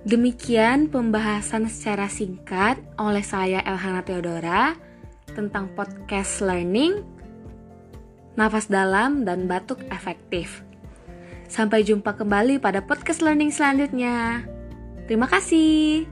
[0.00, 4.72] Demikian pembahasan secara singkat oleh saya Elhana Theodora
[5.28, 7.04] tentang podcast learning,
[8.32, 10.64] nafas dalam, dan batuk efektif.
[11.52, 14.48] Sampai jumpa kembali pada podcast learning selanjutnya.
[15.04, 16.08] Terima kasih.